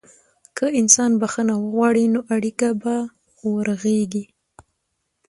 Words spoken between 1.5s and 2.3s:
وغواړي، نو